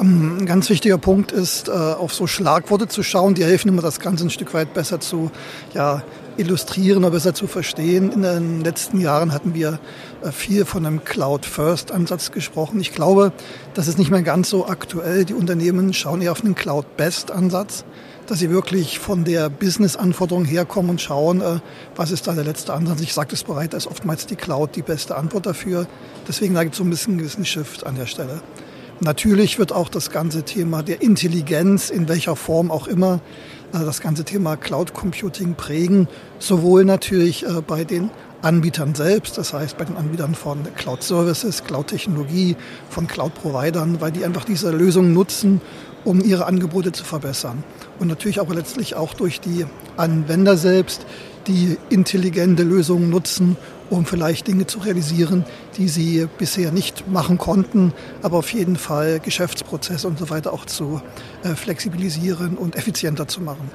Ein 0.00 0.46
ganz 0.46 0.70
wichtiger 0.70 0.96
Punkt 0.96 1.32
ist, 1.32 1.66
äh, 1.66 1.72
auf 1.72 2.14
so 2.14 2.28
Schlagworte 2.28 2.86
zu 2.86 3.02
schauen. 3.02 3.34
Die 3.34 3.42
helfen 3.42 3.68
immer, 3.68 3.82
das 3.82 3.98
Ganze 3.98 4.24
ein 4.24 4.30
Stück 4.30 4.54
weit 4.54 4.72
besser 4.72 5.00
zu 5.00 5.32
ja, 5.74 6.04
illustrieren 6.36 6.98
oder 6.98 7.10
besser 7.10 7.34
zu 7.34 7.48
verstehen. 7.48 8.12
In 8.12 8.22
den 8.22 8.60
letzten 8.62 9.00
Jahren 9.00 9.32
hatten 9.32 9.54
wir 9.54 9.80
äh, 10.22 10.30
viel 10.30 10.64
von 10.66 10.86
einem 10.86 11.04
Cloud-First-Ansatz 11.04 12.30
gesprochen. 12.30 12.80
Ich 12.80 12.92
glaube, 12.92 13.32
das 13.74 13.88
ist 13.88 13.98
nicht 13.98 14.12
mehr 14.12 14.22
ganz 14.22 14.50
so 14.50 14.68
aktuell. 14.68 15.24
Die 15.24 15.34
Unternehmen 15.34 15.92
schauen 15.92 16.22
eher 16.22 16.30
auf 16.30 16.44
einen 16.44 16.54
Cloud-Best-Ansatz, 16.54 17.84
dass 18.28 18.38
sie 18.38 18.50
wirklich 18.50 19.00
von 19.00 19.24
der 19.24 19.50
Business-Anforderung 19.50 20.44
herkommen 20.44 20.92
und 20.92 21.00
schauen, 21.00 21.40
äh, 21.40 21.58
was 21.96 22.12
ist 22.12 22.28
da 22.28 22.34
der 22.34 22.44
letzte 22.44 22.72
Ansatz. 22.72 23.00
Ich 23.00 23.14
sagte 23.14 23.34
es 23.34 23.42
bereits, 23.42 23.72
da 23.72 23.78
ist 23.78 23.88
oftmals 23.88 24.26
die 24.26 24.36
Cloud 24.36 24.76
die 24.76 24.82
beste 24.82 25.16
Antwort 25.16 25.46
dafür. 25.46 25.88
Deswegen 26.28 26.54
da 26.54 26.62
gibt 26.62 26.74
es 26.74 26.78
so 26.78 26.84
ein 26.84 26.90
bisschen 26.90 27.14
einen 27.14 27.18
gewissen 27.18 27.44
Shift 27.44 27.84
an 27.84 27.96
der 27.96 28.06
Stelle. 28.06 28.42
Natürlich 29.00 29.60
wird 29.60 29.72
auch 29.72 29.88
das 29.88 30.10
ganze 30.10 30.42
Thema 30.42 30.82
der 30.82 31.02
Intelligenz, 31.02 31.88
in 31.88 32.08
welcher 32.08 32.34
Form 32.34 32.72
auch 32.72 32.88
immer, 32.88 33.20
äh, 33.72 33.84
das 33.84 34.00
ganze 34.00 34.24
Thema 34.24 34.56
Cloud 34.56 34.92
Computing 34.92 35.54
prägen, 35.54 36.08
sowohl 36.40 36.84
natürlich 36.84 37.46
äh, 37.46 37.62
bei 37.64 37.84
den 37.84 38.10
Anbietern 38.42 38.96
selbst, 38.96 39.38
das 39.38 39.52
heißt 39.52 39.78
bei 39.78 39.84
den 39.84 39.96
Anbietern 39.96 40.34
von 40.34 40.58
Cloud 40.76 41.02
Services, 41.02 41.64
Cloud 41.64 41.88
Technologie, 41.88 42.56
von 42.88 43.06
Cloud 43.06 43.34
Providern, 43.34 44.00
weil 44.00 44.10
die 44.10 44.24
einfach 44.24 44.44
diese 44.44 44.70
Lösungen 44.70 45.12
nutzen, 45.12 45.60
um 46.04 46.20
ihre 46.20 46.46
Angebote 46.46 46.90
zu 46.90 47.04
verbessern. 47.04 47.62
Und 48.00 48.08
natürlich 48.08 48.40
aber 48.40 48.54
letztlich 48.54 48.96
auch 48.96 49.14
durch 49.14 49.40
die 49.40 49.66
Anwender 49.96 50.56
selbst, 50.56 51.06
die 51.48 51.78
intelligente 51.88 52.62
Lösungen 52.62 53.10
nutzen, 53.10 53.56
um 53.90 54.04
vielleicht 54.04 54.46
Dinge 54.46 54.66
zu 54.66 54.78
realisieren, 54.80 55.44
die 55.76 55.88
sie 55.88 56.28
bisher 56.38 56.70
nicht 56.70 57.08
machen 57.08 57.38
konnten, 57.38 57.92
aber 58.22 58.36
auf 58.38 58.52
jeden 58.52 58.76
Fall 58.76 59.18
Geschäftsprozesse 59.18 60.06
und 60.06 60.18
so 60.18 60.30
weiter 60.30 60.52
auch 60.52 60.66
zu 60.66 61.00
äh, 61.42 61.54
flexibilisieren 61.54 62.56
und 62.56 62.76
effizienter 62.76 63.26
zu 63.26 63.40
machen. 63.40 63.70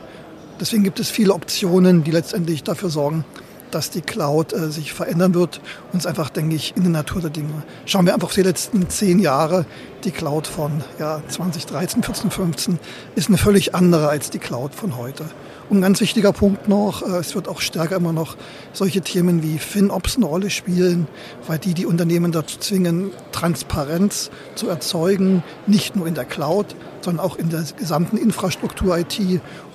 Deswegen 0.60 0.84
gibt 0.84 1.00
es 1.00 1.10
viele 1.10 1.34
Optionen, 1.34 2.04
die 2.04 2.12
letztendlich 2.12 2.64
dafür 2.64 2.90
sorgen, 2.90 3.26
dass 3.74 3.90
die 3.90 4.02
Cloud 4.02 4.54
äh, 4.54 4.70
sich 4.70 4.94
verändern 4.94 5.34
wird 5.34 5.62
und 5.92 6.00
es 6.00 6.06
einfach, 6.06 6.30
denke 6.30 6.56
ich, 6.56 6.76
in 6.76 6.84
der 6.84 6.92
Natur 6.92 7.22
der 7.22 7.30
Dinge. 7.30 7.64
Schauen 7.86 8.06
wir 8.06 8.14
einfach 8.14 8.28
auf 8.28 8.34
die 8.34 8.42
letzten 8.42 8.90
zehn 8.90 9.20
Jahre. 9.20 9.66
Die 10.04 10.12
Cloud 10.12 10.48
von 10.48 10.84
ja, 11.00 11.22
2013, 11.28 12.04
14, 12.04 12.32
15 12.32 12.80
ist 13.16 13.30
eine 13.30 13.38
völlig 13.38 13.74
andere 13.74 14.10
als 14.10 14.30
die 14.30 14.40
Cloud 14.40 14.76
von 14.76 14.98
heute. 14.98 15.26
Und 15.70 15.78
ein 15.78 15.82
ganz 15.82 16.02
wichtiger 16.02 16.34
Punkt 16.34 16.68
noch, 16.68 17.02
äh, 17.02 17.18
es 17.18 17.36
wird 17.36 17.48
auch 17.48 17.62
stärker 17.62 17.96
immer 17.96 18.14
noch 18.14 18.36
solche 18.74 19.02
Themen 19.02 19.44
wie 19.44 19.58
FinOps 19.58 20.18
eine 20.18 20.26
Rolle 20.26 20.50
spielen, 20.50 21.08
weil 21.48 21.58
die 21.58 21.74
die 21.74 21.86
Unternehmen 21.86 22.32
dazu 22.32 22.60
zwingen, 22.60 23.12
Transparenz 23.32 24.30
zu 24.56 24.68
erzeugen, 24.68 25.44
nicht 25.66 25.96
nur 25.96 26.06
in 26.06 26.16
der 26.16 26.26
Cloud, 26.26 26.76
sondern 27.02 27.26
auch 27.26 27.38
in 27.38 27.50
der 27.50 27.64
gesamten 27.78 28.18
Infrastruktur 28.18 28.98
IT 28.98 29.20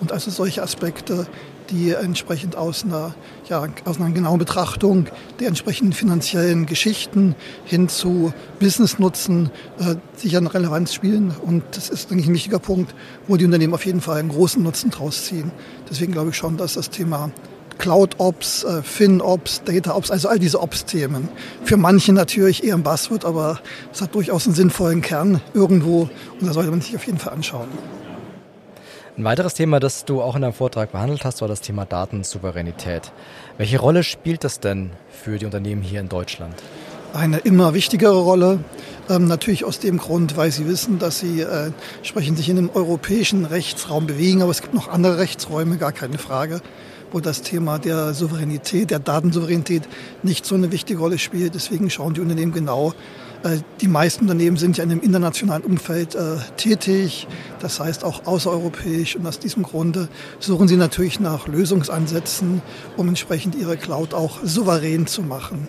und 0.00 0.12
also 0.12 0.30
solche 0.30 0.62
Aspekte, 0.62 1.26
die 1.70 1.92
entsprechend 1.92 2.56
aus 2.56 2.84
einer, 2.84 3.14
ja, 3.48 3.66
aus 3.84 3.98
einer 3.98 4.10
genauen 4.10 4.38
Betrachtung 4.38 5.06
der 5.40 5.48
entsprechenden 5.48 5.92
finanziellen 5.92 6.66
Geschichten 6.66 7.34
hin 7.64 7.88
zu 7.88 8.32
Business-Nutzen 8.60 9.50
äh, 9.78 9.96
sicher 10.16 10.38
eine 10.38 10.52
Relevanz 10.52 10.94
spielen. 10.94 11.34
Und 11.42 11.62
das 11.72 11.88
ist, 11.88 12.10
denke 12.10 12.22
ich, 12.22 12.28
ein 12.28 12.34
wichtiger 12.34 12.58
Punkt, 12.58 12.94
wo 13.26 13.36
die 13.36 13.44
Unternehmen 13.44 13.74
auf 13.74 13.86
jeden 13.86 14.00
Fall 14.00 14.18
einen 14.18 14.30
großen 14.30 14.62
Nutzen 14.62 14.90
draus 14.90 15.24
ziehen. 15.24 15.52
Deswegen 15.90 16.12
glaube 16.12 16.30
ich 16.30 16.36
schon, 16.36 16.56
dass 16.56 16.74
das 16.74 16.90
Thema 16.90 17.30
Cloud-Ops, 17.78 18.64
äh, 18.64 18.82
FinOps, 18.82 19.62
Data-Ops, 19.64 20.10
also 20.10 20.28
all 20.28 20.38
diese 20.38 20.60
Ops-Themen. 20.60 21.28
Für 21.64 21.76
manche 21.76 22.12
natürlich 22.12 22.64
eher 22.64 22.74
ein 22.74 22.82
Buzzword, 22.82 23.24
aber 23.24 23.60
es 23.92 24.02
hat 24.02 24.14
durchaus 24.14 24.46
einen 24.46 24.54
sinnvollen 24.54 25.00
Kern 25.00 25.40
irgendwo 25.54 26.10
und 26.40 26.46
da 26.46 26.52
sollte 26.52 26.70
man 26.70 26.80
sich 26.80 26.96
auf 26.96 27.06
jeden 27.06 27.18
Fall 27.18 27.32
anschauen. 27.32 27.68
Ein 29.18 29.24
weiteres 29.24 29.54
Thema, 29.54 29.80
das 29.80 30.04
du 30.04 30.22
auch 30.22 30.36
in 30.36 30.42
deinem 30.42 30.52
Vortrag 30.52 30.92
behandelt 30.92 31.24
hast, 31.24 31.40
war 31.40 31.48
das 31.48 31.60
Thema 31.60 31.84
Datensouveränität. 31.84 33.10
Welche 33.56 33.80
Rolle 33.80 34.04
spielt 34.04 34.44
das 34.44 34.60
denn 34.60 34.90
für 35.10 35.38
die 35.38 35.44
Unternehmen 35.44 35.82
hier 35.82 35.98
in 35.98 36.08
Deutschland? 36.08 36.54
Eine 37.12 37.38
immer 37.38 37.74
wichtigere 37.74 38.20
Rolle. 38.20 38.60
Ähm, 39.10 39.26
natürlich 39.26 39.64
aus 39.64 39.80
dem 39.80 39.98
Grund, 39.98 40.36
weil 40.36 40.52
sie 40.52 40.68
wissen, 40.68 41.00
dass 41.00 41.18
sie 41.18 41.40
äh, 41.40 41.72
sprechen 42.04 42.36
sich 42.36 42.48
in 42.48 42.58
einem 42.58 42.70
europäischen 42.72 43.44
Rechtsraum 43.44 44.06
bewegen, 44.06 44.40
aber 44.40 44.52
es 44.52 44.62
gibt 44.62 44.74
noch 44.74 44.86
andere 44.86 45.18
Rechtsräume, 45.18 45.78
gar 45.78 45.90
keine 45.90 46.18
Frage, 46.18 46.60
wo 47.10 47.18
das 47.18 47.42
Thema 47.42 47.80
der 47.80 48.14
Souveränität, 48.14 48.92
der 48.92 49.00
Datensouveränität 49.00 49.82
nicht 50.22 50.46
so 50.46 50.54
eine 50.54 50.70
wichtige 50.70 51.00
Rolle 51.00 51.18
spielt. 51.18 51.56
Deswegen 51.56 51.90
schauen 51.90 52.14
die 52.14 52.20
Unternehmen 52.20 52.52
genau, 52.52 52.94
die 53.80 53.88
meisten 53.88 54.22
Unternehmen 54.22 54.56
sind 54.56 54.76
ja 54.76 54.84
in 54.84 54.90
einem 54.90 55.00
internationalen 55.00 55.62
Umfeld 55.62 56.14
äh, 56.14 56.36
tätig, 56.56 57.28
das 57.60 57.80
heißt 57.80 58.04
auch 58.04 58.26
außereuropäisch. 58.26 59.16
Und 59.16 59.26
aus 59.26 59.38
diesem 59.38 59.62
Grunde 59.62 60.08
suchen 60.40 60.68
sie 60.68 60.76
natürlich 60.76 61.20
nach 61.20 61.46
Lösungsansätzen, 61.46 62.62
um 62.96 63.08
entsprechend 63.08 63.54
ihre 63.54 63.76
Cloud 63.76 64.14
auch 64.14 64.38
souverän 64.42 65.06
zu 65.06 65.22
machen. 65.22 65.68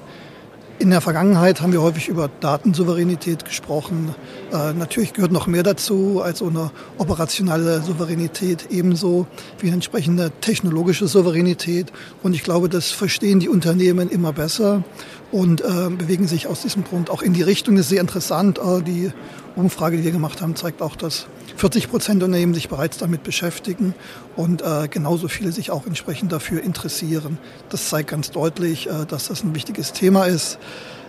In 0.79 0.91
der 0.91 1.01
Vergangenheit 1.01 1.59
haben 1.59 1.73
wir 1.73 1.81
häufig 1.81 2.07
über 2.07 2.29
Datensouveränität 2.39 3.43
gesprochen. 3.43 4.15
Äh, 4.53 4.71
natürlich 4.71 5.11
gehört 5.11 5.33
noch 5.33 5.45
mehr 5.45 5.61
dazu 5.61 6.21
als 6.23 6.41
eine 6.41 6.71
operationale 6.97 7.81
Souveränität, 7.81 8.67
ebenso 8.69 9.27
wie 9.59 9.67
eine 9.67 9.75
entsprechende 9.75 10.31
technologische 10.39 11.09
Souveränität. 11.09 11.91
Und 12.23 12.33
ich 12.33 12.43
glaube, 12.43 12.69
das 12.69 12.91
verstehen 12.91 13.41
die 13.41 13.49
Unternehmen 13.49 14.09
immer 14.09 14.31
besser 14.31 14.85
und 15.33 15.59
äh, 15.59 15.89
bewegen 15.89 16.27
sich 16.27 16.47
aus 16.47 16.61
diesem 16.61 16.85
Grund 16.85 17.09
auch 17.09 17.23
in 17.23 17.33
die 17.33 17.43
Richtung. 17.43 17.75
Das 17.75 17.87
ist 17.87 17.89
sehr 17.89 18.01
interessant. 18.01 18.57
Äh, 18.57 18.81
die 18.81 19.11
Umfrage, 19.59 19.97
die 19.97 20.03
wir 20.03 20.11
gemacht 20.11 20.41
haben, 20.41 20.55
zeigt 20.55 20.81
auch, 20.81 20.95
dass 20.95 21.27
40 21.57 21.89
Prozent 21.89 22.23
Unternehmen 22.23 22.53
sich 22.53 22.69
bereits 22.69 22.97
damit 22.97 23.23
beschäftigen 23.23 23.93
und 24.35 24.61
äh, 24.61 24.87
genauso 24.87 25.27
viele 25.27 25.51
sich 25.51 25.71
auch 25.71 25.85
entsprechend 25.85 26.31
dafür 26.31 26.63
interessieren. 26.63 27.37
Das 27.69 27.89
zeigt 27.89 28.09
ganz 28.09 28.31
deutlich, 28.31 28.87
äh, 28.87 29.05
dass 29.05 29.27
das 29.27 29.43
ein 29.43 29.53
wichtiges 29.53 29.93
Thema 29.93 30.25
ist. 30.25 30.57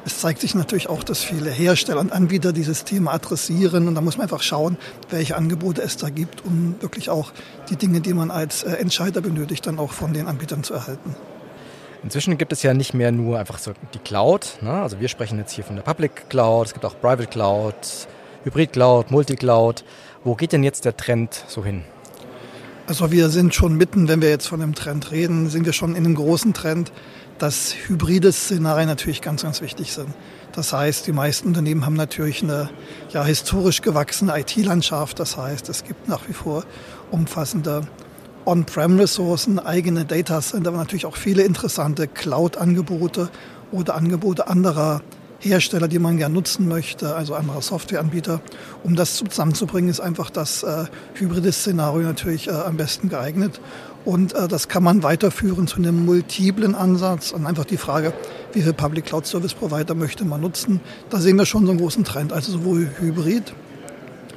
Es 0.05 0.21
zeigt 0.21 0.41
sich 0.41 0.55
natürlich 0.55 0.89
auch, 0.89 1.05
dass 1.05 1.23
viele 1.23 1.51
Hersteller 1.51 2.01
und 2.01 2.13
Anbieter 2.13 2.53
dieses 2.53 2.85
Thema 2.85 3.13
adressieren. 3.13 3.87
Und 3.87 3.95
da 3.95 4.01
muss 4.01 4.17
man 4.17 4.25
einfach 4.25 4.43
schauen, 4.43 4.77
welche 5.11 5.37
Angebote 5.37 5.83
es 5.83 5.97
da 5.99 6.09
gibt, 6.09 6.45
um 6.45 6.75
wirklich 6.81 7.11
auch 7.11 7.33
die 7.69 7.77
Dinge, 7.77 8.01
die 8.01 8.15
man 8.15 8.31
als 8.31 8.63
äh, 8.63 8.73
Entscheider 8.73 9.21
benötigt, 9.21 9.67
dann 9.67 9.79
auch 9.79 9.93
von 9.93 10.13
den 10.13 10.27
Anbietern 10.27 10.65
zu 10.65 10.75
erhalten. 10.75 11.15
Inzwischen 12.03 12.39
gibt 12.39 12.53
es 12.53 12.63
ja 12.63 12.73
nicht 12.73 12.95
mehr 12.95 13.13
nur 13.13 13.39
einfach 13.39 13.59
so 13.59 13.73
die 13.93 13.99
Cloud. 13.99 14.59
Ne? 14.63 14.73
Also 14.73 15.01
wir 15.01 15.09
sprechen 15.09 15.39
jetzt 15.39 15.53
hier 15.53 15.65
von 15.65 15.77
der 15.77 15.83
Public 15.83 16.31
Cloud, 16.31 16.69
es 16.69 16.73
gibt 16.73 16.87
auch 16.87 16.99
Private 16.99 17.27
Cloud, 17.27 17.75
Hybrid 18.45 18.73
Cloud, 18.73 19.11
Multi 19.11 19.37
Cloud. 19.37 19.85
Wo 20.25 20.35
geht 20.35 20.53
denn 20.53 20.63
jetzt 20.63 20.85
der 20.85 20.97
Trend 20.97 21.45
so 21.47 21.65
hin? 21.65 21.83
Also 22.87 23.13
wir 23.13 23.29
sind 23.29 23.55
schon 23.55 23.77
mitten, 23.77 24.09
wenn 24.09 24.23
wir 24.23 24.31
jetzt 24.31 24.49
von 24.49 24.63
einem 24.63 24.75
Trend 24.75 25.11
reden, 25.13 25.49
sind 25.49 25.67
wir 25.67 25.73
schon 25.73 25.91
in 25.91 26.05
einem 26.05 26.15
großen 26.15 26.55
Trend, 26.55 26.91
dass 27.39 27.75
hybride 27.87 28.33
Szenarien 28.33 28.89
natürlich 28.89 29.21
ganz, 29.21 29.43
ganz 29.43 29.61
wichtig 29.61 29.93
sind. 29.93 30.09
Das 30.53 30.73
heißt, 30.73 31.07
die 31.07 31.13
meisten 31.13 31.49
Unternehmen 31.49 31.87
haben 31.87 31.95
natürlich 31.95 32.43
eine 32.43 32.71
ja, 33.11 33.25
historisch 33.25 33.83
gewachsene 33.83 34.39
IT-Landschaft. 34.41 35.21
Das 35.21 35.37
heißt, 35.37 35.69
es 35.69 35.85
gibt 35.85 36.09
nach 36.09 36.27
wie 36.29 36.33
vor 36.33 36.65
umfassende 37.11 37.83
On-Prem-Ressourcen, 38.47 39.59
eigene 39.59 40.05
Data 40.07 40.41
Center, 40.41 40.71
aber 40.71 40.79
natürlich 40.79 41.07
auch 41.07 41.17
viele 41.17 41.43
interessante 41.43 42.09
Cloud-Angebote 42.09 43.29
oder 43.71 43.95
Angebote 43.95 44.49
anderer 44.49 45.03
Hersteller, 45.41 45.89
die 45.89 45.99
man 45.99 46.19
gerne 46.19 46.35
nutzen 46.35 46.69
möchte, 46.69 47.15
also 47.17 47.35
andere 47.35 47.63
Softwareanbieter. 47.63 48.41
Um 48.85 48.95
das 48.95 49.17
zusammenzubringen, 49.17 49.91
ist 49.91 50.01
einfach 50.01 50.31
das 50.31 50.63
äh, 50.63 50.85
hybride 51.15 51.51
Szenario 51.51 52.03
natürlich 52.03 52.49
äh, 52.49 52.53
am 52.53 52.77
besten 52.77 53.09
geeignet. 53.09 53.61
Und 54.05 54.35
äh, 54.35 54.49
das 54.49 54.69
kann 54.69 54.83
man 54.83 55.03
weiterführen 55.03 55.67
zu 55.67 55.77
einem 55.77 56.05
multiplen 56.05 56.75
Ansatz 56.75 57.33
und 57.33 57.47
einfach 57.47 57.65
die 57.65 57.77
Frage, 57.77 58.13
wie 58.53 58.63
viel 58.63 58.73
Public 58.73 59.07
Cloud 59.07 59.27
Service 59.27 59.55
Provider 59.55 59.95
möchte 59.95 60.25
man 60.25 60.41
nutzen. 60.41 60.81
Da 61.09 61.19
sehen 61.19 61.37
wir 61.37 61.47
schon 61.47 61.65
so 61.65 61.71
einen 61.71 61.81
großen 61.81 62.05
Trend, 62.05 62.33
also 62.33 62.53
sowohl 62.53 62.91
Hybrid 62.99 63.53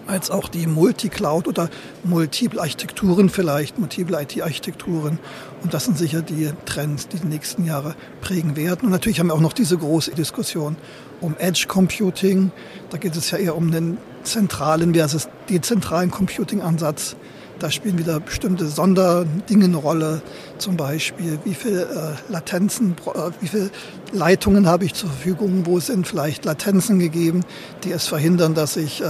als 0.08 0.32
auch 0.32 0.50
die 0.50 0.68
Multi-Cloud 0.68 1.48
oder 1.48 1.70
multiple 2.04 2.60
Architekturen 2.60 3.30
vielleicht, 3.30 3.80
multiple 3.80 4.22
IT-Architekturen. 4.22 5.20
Und 5.64 5.74
das 5.74 5.86
sind 5.86 5.98
sicher 5.98 6.22
die 6.22 6.52
Trends, 6.66 7.08
die 7.08 7.18
die 7.18 7.28
nächsten 7.28 7.66
Jahre 7.66 7.96
prägen 8.22 8.56
werden. 8.56 8.86
Und 8.86 8.92
natürlich 8.92 9.20
haben 9.20 9.28
wir 9.28 9.34
auch 9.34 9.40
noch 9.40 9.54
diese 9.54 9.78
große 9.78 10.12
Diskussion 10.12 10.76
um 11.22 11.36
Edge 11.38 11.66
Computing. 11.68 12.52
Da 12.90 12.98
geht 12.98 13.16
es 13.16 13.32
ja 13.32 13.38
eher 13.38 13.56
um 13.56 13.72
den 13.72 13.98
zentralen 14.24 14.94
versus 14.94 15.30
dezentralen 15.50 16.12
Computing-Ansatz. 16.12 17.16
Da 17.60 17.72
spielen 17.72 17.98
wieder 17.98 18.20
bestimmte 18.20 18.68
Sonderdinge 18.68 19.66
eine 19.66 19.78
Rolle. 19.78 20.22
Zum 20.58 20.76
Beispiel, 20.76 21.40
wie 21.44 21.54
viele 21.54 21.84
äh, 21.84 22.32
Latenzen, 22.32 22.96
äh, 23.06 23.32
wie 23.40 23.48
viele 23.48 23.70
Leitungen 24.12 24.68
habe 24.68 24.86
ich 24.86 24.94
zur 24.94 25.10
Verfügung? 25.10 25.66
Wo 25.66 25.80
sind 25.80 26.08
vielleicht 26.08 26.46
Latenzen 26.46 27.00
gegeben, 27.00 27.42
die 27.84 27.92
es 27.92 28.08
verhindern, 28.08 28.54
dass 28.54 28.76
ich 28.76 29.02
äh, 29.02 29.06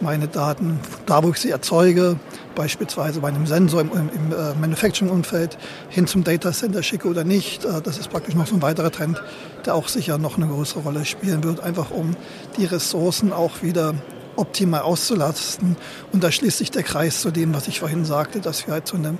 meine 0.00 0.28
Daten, 0.28 0.80
da 1.06 1.22
wo 1.22 1.30
ich 1.30 1.36
sie 1.36 1.50
erzeuge, 1.50 2.16
beispielsweise 2.54 3.20
bei 3.20 3.28
einem 3.28 3.46
Sensor 3.46 3.80
im, 3.80 3.90
im, 3.92 4.60
Manufacturing-Umfeld 4.60 5.58
hin 5.88 6.06
zum 6.06 6.24
Data 6.24 6.52
Center 6.52 6.82
schicke 6.82 7.08
oder 7.08 7.24
nicht. 7.24 7.64
Das 7.64 7.98
ist 7.98 8.10
praktisch 8.10 8.34
noch 8.34 8.46
so 8.46 8.54
ein 8.56 8.62
weiterer 8.62 8.90
Trend, 8.90 9.22
der 9.64 9.74
auch 9.74 9.88
sicher 9.88 10.18
noch 10.18 10.36
eine 10.36 10.46
größere 10.46 10.80
Rolle 10.80 11.04
spielen 11.04 11.44
wird, 11.44 11.60
einfach 11.60 11.90
um 11.90 12.16
die 12.58 12.64
Ressourcen 12.64 13.32
auch 13.32 13.62
wieder 13.62 13.94
optimal 14.36 14.82
auszulasten. 14.82 15.76
Und 16.12 16.24
da 16.24 16.30
schließt 16.30 16.58
sich 16.58 16.70
der 16.70 16.82
Kreis 16.82 17.20
zu 17.20 17.30
dem, 17.30 17.54
was 17.54 17.68
ich 17.68 17.80
vorhin 17.80 18.04
sagte, 18.04 18.40
dass 18.40 18.66
wir 18.66 18.74
halt 18.74 18.86
zu 18.86 18.96
einem 18.96 19.18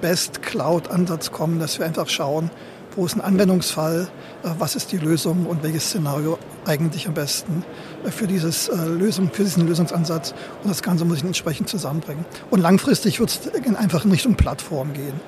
Best 0.00 0.42
Cloud-Ansatz 0.42 1.30
kommen, 1.30 1.60
dass 1.60 1.78
wir 1.78 1.86
einfach 1.86 2.08
schauen, 2.08 2.50
wo 2.96 3.06
ist 3.06 3.14
ein 3.14 3.20
Anwendungsfall, 3.20 4.08
äh, 4.42 4.48
was 4.58 4.76
ist 4.76 4.92
die 4.92 4.98
Lösung 4.98 5.46
und 5.46 5.62
welches 5.62 5.86
Szenario 5.86 6.38
eigentlich 6.66 7.06
am 7.08 7.14
besten 7.14 7.64
äh, 8.04 8.10
für, 8.10 8.26
dieses, 8.26 8.68
äh, 8.68 8.76
Lösung, 8.84 9.30
für 9.32 9.44
diesen 9.44 9.66
Lösungsansatz. 9.66 10.34
Und 10.62 10.70
das 10.70 10.82
Ganze 10.82 11.04
muss 11.04 11.18
ich 11.18 11.24
entsprechend 11.24 11.68
zusammenbringen. 11.68 12.24
Und 12.50 12.60
langfristig 12.60 13.20
wird 13.20 13.30
es 13.30 13.76
einfach 13.76 14.04
in 14.04 14.10
Richtung 14.10 14.34
Plattform 14.34 14.92
gehen. 14.92 15.20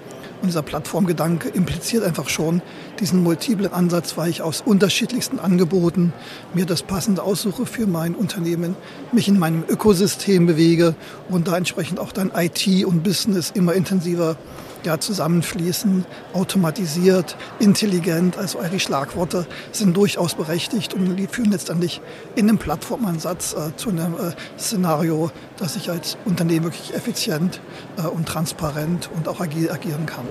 Und 0.44 0.48
dieser 0.48 0.60
Plattformgedanke 0.60 1.48
impliziert 1.48 2.04
einfach 2.04 2.28
schon 2.28 2.60
diesen 3.00 3.22
multiplen 3.22 3.72
Ansatz, 3.72 4.18
weil 4.18 4.28
ich 4.28 4.42
aus 4.42 4.60
unterschiedlichsten 4.60 5.38
Angeboten 5.38 6.12
mir 6.52 6.66
das 6.66 6.82
Passende 6.82 7.22
aussuche 7.22 7.64
für 7.64 7.86
mein 7.86 8.14
Unternehmen, 8.14 8.76
mich 9.10 9.26
in 9.26 9.38
meinem 9.38 9.64
Ökosystem 9.66 10.44
bewege 10.44 10.96
und 11.30 11.48
da 11.48 11.56
entsprechend 11.56 11.98
auch 11.98 12.12
dann 12.12 12.30
IT 12.36 12.84
und 12.84 13.02
Business 13.02 13.52
immer 13.54 13.72
intensiver 13.72 14.36
ja, 14.84 14.98
zusammenfließen, 14.98 16.04
automatisiert, 16.32 17.36
intelligent. 17.58 18.38
Also 18.38 18.58
all 18.58 18.70
die 18.70 18.80
Schlagworte 18.80 19.46
sind 19.72 19.96
durchaus 19.96 20.34
berechtigt 20.34 20.94
und 20.94 21.16
die 21.16 21.26
führen 21.26 21.50
letztendlich 21.50 22.00
in 22.34 22.48
einem 22.48 22.58
Plattformansatz 22.58 23.54
äh, 23.54 23.76
zu 23.76 23.90
einem 23.90 24.14
äh, 24.14 24.58
Szenario, 24.58 25.30
dass 25.56 25.76
ich 25.76 25.90
als 25.90 26.16
Unternehmen 26.24 26.64
wirklich 26.64 26.94
effizient 26.94 27.60
äh, 27.96 28.02
und 28.02 28.26
transparent 28.26 29.10
und 29.14 29.28
auch 29.28 29.40
agil 29.40 29.70
agieren 29.70 30.06
kann. 30.06 30.26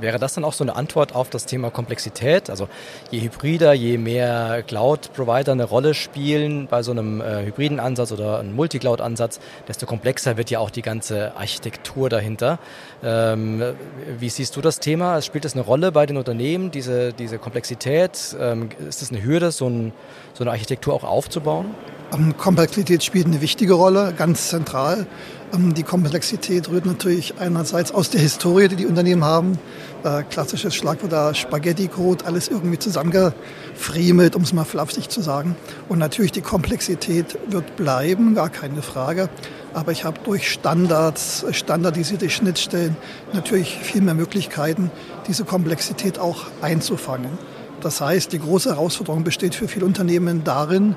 Wäre 0.00 0.18
das 0.18 0.34
dann 0.34 0.44
auch 0.44 0.52
so 0.52 0.64
eine 0.64 0.76
Antwort 0.76 1.14
auf 1.14 1.30
das 1.30 1.46
Thema 1.46 1.70
Komplexität? 1.70 2.50
Also 2.50 2.68
je 3.10 3.20
hybrider, 3.20 3.72
je 3.72 3.98
mehr 3.98 4.62
Cloud-Provider 4.66 5.52
eine 5.52 5.64
Rolle 5.64 5.94
spielen 5.94 6.66
bei 6.68 6.82
so 6.82 6.90
einem 6.90 7.20
äh, 7.20 7.46
hybriden 7.46 7.80
Ansatz 7.80 8.12
oder 8.12 8.38
einem 8.38 8.54
Multicloud-Ansatz, 8.54 9.40
desto 9.66 9.86
komplexer 9.86 10.36
wird 10.36 10.50
ja 10.50 10.58
auch 10.58 10.70
die 10.70 10.82
ganze 10.82 11.36
Architektur 11.36 12.08
dahinter. 12.08 12.58
Ähm, 13.02 13.62
wie 14.18 14.28
siehst 14.28 14.56
du 14.56 14.60
das 14.60 14.80
Thema? 14.80 15.22
Spielt 15.22 15.44
das 15.44 15.54
eine 15.54 15.62
Rolle 15.62 15.92
bei 15.92 16.06
den 16.06 16.16
Unternehmen, 16.16 16.70
diese, 16.70 17.12
diese 17.12 17.38
Komplexität? 17.38 18.36
Ähm, 18.40 18.70
ist 18.88 19.02
das 19.02 19.10
eine 19.10 19.22
Hürde, 19.22 19.52
so, 19.52 19.68
ein, 19.68 19.92
so 20.34 20.44
eine 20.44 20.50
Architektur 20.50 20.94
auch 20.94 21.04
aufzubauen? 21.04 21.74
Ähm, 22.12 22.36
Komplexität 22.36 23.04
spielt 23.04 23.26
eine 23.26 23.40
wichtige 23.40 23.74
Rolle, 23.74 24.14
ganz 24.16 24.48
zentral. 24.48 25.06
Ähm, 25.54 25.74
die 25.74 25.82
Komplexität 25.82 26.68
rührt 26.68 26.86
natürlich 26.86 27.34
einerseits 27.38 27.92
aus 27.92 28.10
der 28.10 28.20
Historie, 28.20 28.68
die 28.68 28.76
die 28.76 28.86
Unternehmen 28.86 29.24
haben. 29.24 29.58
Äh, 30.04 30.22
klassisches 30.22 30.76
Schlagwort 30.76 31.10
da, 31.10 31.34
Spaghetti-Code, 31.34 32.24
alles 32.24 32.46
irgendwie 32.46 32.78
zusammengefriemelt, 32.78 34.36
um 34.36 34.42
es 34.42 34.52
mal 34.52 34.64
flapsig 34.64 35.08
zu 35.08 35.20
sagen. 35.20 35.56
Und 35.88 35.98
natürlich 35.98 36.30
die 36.30 36.40
Komplexität 36.40 37.36
wird 37.48 37.74
bleiben, 37.74 38.36
gar 38.36 38.48
keine 38.48 38.80
Frage. 38.82 39.28
Aber 39.74 39.90
ich 39.90 40.04
habe 40.04 40.20
durch 40.24 40.52
Standards, 40.52 41.44
standardisierte 41.50 42.30
Schnittstellen 42.30 42.96
natürlich 43.32 43.76
viel 43.82 44.00
mehr 44.00 44.14
Möglichkeiten, 44.14 44.92
diese 45.26 45.44
Komplexität 45.44 46.20
auch 46.20 46.46
einzufangen. 46.62 47.36
Das 47.80 48.00
heißt, 48.00 48.32
die 48.32 48.38
große 48.38 48.70
Herausforderung 48.70 49.24
besteht 49.24 49.56
für 49.56 49.66
viele 49.66 49.84
Unternehmen 49.84 50.42
darin, 50.44 50.96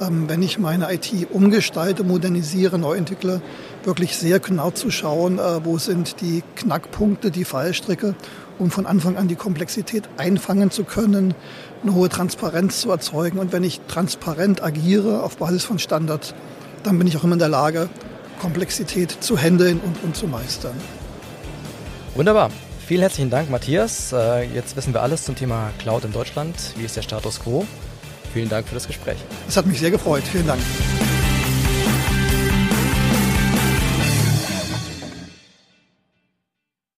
ähm, 0.00 0.28
wenn 0.28 0.42
ich 0.42 0.58
meine 0.58 0.92
IT 0.92 1.10
umgestalte, 1.30 2.04
modernisiere, 2.04 2.78
neu 2.78 2.96
entwickle, 2.96 3.40
wirklich 3.84 4.16
sehr 4.16 4.40
genau 4.40 4.70
zu 4.70 4.90
schauen, 4.90 5.38
äh, 5.38 5.64
wo 5.64 5.78
sind 5.78 6.20
die 6.20 6.42
Knackpunkte, 6.56 7.30
die 7.30 7.44
Fallstricke, 7.44 8.14
um 8.58 8.70
von 8.70 8.86
Anfang 8.86 9.16
an 9.16 9.28
die 9.28 9.34
Komplexität 9.34 10.08
einfangen 10.16 10.70
zu 10.70 10.84
können, 10.84 11.34
eine 11.82 11.94
hohe 11.94 12.08
Transparenz 12.08 12.80
zu 12.80 12.90
erzeugen. 12.90 13.38
Und 13.38 13.52
wenn 13.52 13.64
ich 13.64 13.80
transparent 13.88 14.62
agiere 14.62 15.22
auf 15.22 15.36
Basis 15.36 15.64
von 15.64 15.78
Standards, 15.78 16.34
dann 16.82 16.98
bin 16.98 17.06
ich 17.06 17.16
auch 17.16 17.24
immer 17.24 17.34
in 17.34 17.38
der 17.38 17.48
Lage, 17.48 17.88
Komplexität 18.40 19.16
zu 19.20 19.36
handeln 19.36 19.80
und, 19.80 20.02
und 20.02 20.16
zu 20.16 20.26
meistern. 20.26 20.74
Wunderbar. 22.14 22.50
Vielen 22.86 23.00
herzlichen 23.00 23.30
Dank, 23.30 23.48
Matthias. 23.50 24.12
Äh, 24.12 24.44
jetzt 24.52 24.76
wissen 24.76 24.92
wir 24.92 25.02
alles 25.02 25.24
zum 25.24 25.36
Thema 25.36 25.70
Cloud 25.78 26.04
in 26.04 26.12
Deutschland. 26.12 26.56
Wie 26.76 26.84
ist 26.84 26.96
der 26.96 27.02
Status 27.02 27.40
quo? 27.40 27.64
Vielen 28.32 28.48
Dank 28.48 28.66
für 28.66 28.74
das 28.74 28.86
Gespräch. 28.86 29.18
Es 29.48 29.56
hat 29.56 29.66
mich 29.66 29.78
sehr 29.78 29.90
gefreut. 29.90 30.22
Vielen 30.24 30.46
Dank. 30.46 30.60